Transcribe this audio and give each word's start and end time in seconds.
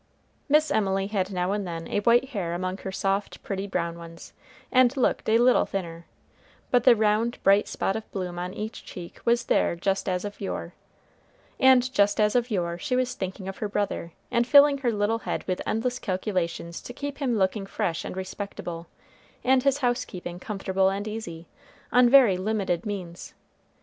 Miss 0.49 0.71
Emily 0.71 1.05
had 1.05 1.31
now 1.31 1.51
and 1.51 1.67
then 1.67 1.87
a 1.87 1.99
white 1.99 2.29
hair 2.29 2.55
among 2.55 2.79
her 2.79 2.91
soft, 2.91 3.43
pretty 3.43 3.67
brown 3.67 3.99
ones, 3.99 4.33
and 4.71 4.97
looked 4.97 5.29
a 5.29 5.37
little 5.37 5.67
thinner; 5.67 6.07
but 6.71 6.85
the 6.85 6.95
round, 6.95 7.37
bright 7.43 7.67
spot 7.67 7.95
of 7.95 8.11
bloom 8.11 8.39
on 8.39 8.51
each 8.51 8.83
cheek 8.83 9.19
was 9.25 9.43
there 9.43 9.75
just 9.75 10.09
as 10.09 10.25
of 10.25 10.41
yore, 10.41 10.73
and 11.59 11.93
just 11.93 12.19
as 12.19 12.35
of 12.35 12.49
yore 12.49 12.79
she 12.79 12.95
was 12.95 13.13
thinking 13.13 13.47
of 13.47 13.57
her 13.59 13.69
brother, 13.69 14.11
and 14.31 14.47
filling 14.47 14.79
her 14.79 14.91
little 14.91 15.19
head 15.19 15.43
with 15.47 15.61
endless 15.67 15.99
calculations 15.99 16.81
to 16.81 16.93
keep 16.93 17.19
him 17.19 17.37
looking 17.37 17.67
fresh 17.67 18.03
and 18.03 18.17
respectable, 18.17 18.87
and 19.43 19.61
his 19.61 19.77
housekeeping 19.85 20.39
comfortable 20.39 20.89
and 20.89 21.07
easy, 21.07 21.45
on 21.93 22.09
very 22.09 22.37
limited 22.37 22.87
means. 22.87 23.35